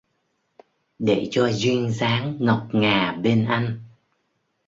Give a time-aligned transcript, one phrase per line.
[0.99, 3.79] Để cho duyên dáng ngọc ngà bên anh